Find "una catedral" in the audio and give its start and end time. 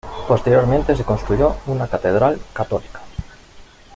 1.67-2.41